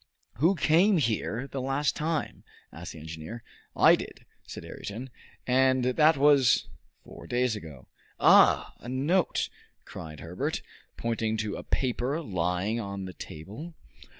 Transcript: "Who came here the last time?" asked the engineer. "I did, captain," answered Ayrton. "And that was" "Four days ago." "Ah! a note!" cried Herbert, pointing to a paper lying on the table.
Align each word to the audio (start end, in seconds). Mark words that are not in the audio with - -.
"Who 0.37 0.55
came 0.55 0.97
here 0.97 1.45
the 1.45 1.61
last 1.61 1.95
time?" 1.95 2.43
asked 2.73 2.93
the 2.93 2.99
engineer. 2.99 3.43
"I 3.75 3.95
did, 3.95 4.21
captain," 4.21 4.25
answered 4.47 4.65
Ayrton. 4.65 5.09
"And 5.45 5.85
that 5.85 6.17
was" 6.17 6.65
"Four 7.05 7.27
days 7.27 7.55
ago." 7.55 7.85
"Ah! 8.19 8.73
a 8.79 8.89
note!" 8.89 9.47
cried 9.85 10.19
Herbert, 10.21 10.63
pointing 10.97 11.37
to 11.37 11.55
a 11.55 11.61
paper 11.63 12.19
lying 12.19 12.79
on 12.79 13.05
the 13.05 13.13
table. 13.13 13.75